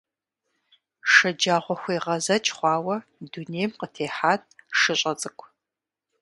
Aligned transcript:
ШэджагъуэхуегъэзэкӀ 1.13 2.51
хъуауэ 2.57 2.95
дунейм 3.31 3.71
къытехьат 3.79 4.41
шыщӀэ 4.79 5.13
цӀыкӀу. 5.19 5.47